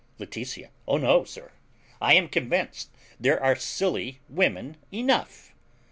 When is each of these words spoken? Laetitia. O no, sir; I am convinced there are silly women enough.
Laetitia. 0.17 0.71
O 0.87 0.97
no, 0.97 1.23
sir; 1.25 1.51
I 2.01 2.15
am 2.15 2.27
convinced 2.27 2.89
there 3.19 3.39
are 3.39 3.55
silly 3.55 4.19
women 4.27 4.77
enough. 4.91 5.53